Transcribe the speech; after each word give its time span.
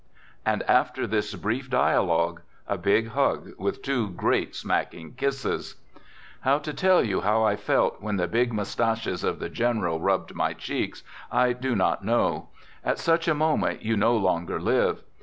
And 0.47 0.63
after 0.63 1.05
this 1.05 1.35
brief 1.35 1.69
dia 1.69 2.01
logue, 2.01 2.41
a 2.67 2.75
big 2.75 3.09
hug 3.09 3.51
with 3.59 3.83
two 3.83 4.09
great 4.09 4.55
smacking 4.55 5.13
kisses. 5.13 5.75
How 6.39 6.57
to 6.57 6.73
tell 6.73 7.03
you 7.03 7.21
how 7.21 7.43
I 7.43 7.55
felt 7.55 8.01
when 8.01 8.17
the 8.17 8.27
big 8.27 8.51
mus 8.51 8.73
taches 8.75 9.23
of 9.23 9.37
the 9.37 9.47
general 9.47 9.99
rubbed 10.01 10.33
my 10.33 10.53
cheeks, 10.53 11.03
I 11.31 11.53
do 11.53 11.75
not 11.75 12.03
know; 12.03 12.47
at 12.83 12.97
such 12.97 13.27
a 13.27 13.35
moment, 13.35 13.83
you 13.83 13.95
no 13.95 14.17
longer 14.17 14.59
live. 14.59 15.03